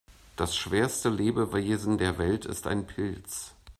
[0.35, 3.53] Das schwerste Lebewesen der Welt ist ein Pilz.